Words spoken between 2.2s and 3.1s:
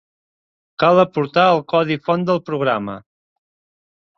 del programa.